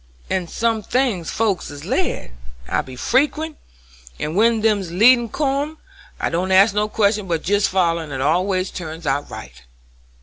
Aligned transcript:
"In 0.31 0.47
some 0.47 0.81
things 0.81 1.29
folks 1.29 1.69
is 1.69 1.85
led; 1.85 2.31
I 2.67 2.81
be 2.81 2.95
frequent, 2.95 3.57
and 4.19 4.35
when 4.35 4.61
them 4.61 4.81
leadin's 4.81 5.29
come 5.31 5.77
I 6.19 6.31
don't 6.31 6.51
ask 6.51 6.73
no 6.73 6.89
questions 6.89 7.27
but 7.29 7.43
jest 7.43 7.69
foller, 7.69 8.01
and 8.03 8.11
it 8.11 8.19
always 8.19 8.71
turns 8.71 9.05
out 9.05 9.29
right." 9.29 9.61